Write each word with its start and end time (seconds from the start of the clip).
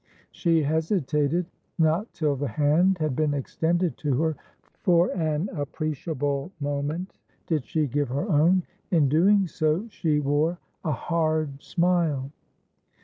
She 0.31 0.63
hesitated. 0.63 1.45
Not 1.77 2.11
till 2.11 2.35
the 2.35 2.47
hand 2.47 2.97
had 2.97 3.15
been 3.15 3.35
extended 3.35 3.97
to 3.97 4.19
her 4.19 4.35
for 4.79 5.09
an 5.11 5.47
appreciable 5.53 6.51
moment, 6.59 7.19
did 7.45 7.63
she 7.65 7.85
give 7.85 8.09
her 8.09 8.27
own. 8.27 8.63
In 8.89 9.09
doing 9.09 9.45
so, 9.45 9.85
she 9.89 10.19
wore 10.19 10.57
a 10.83 10.91
hard 10.91 11.61
smile. 11.61 12.31